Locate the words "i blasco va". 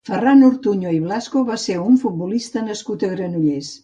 0.95-1.57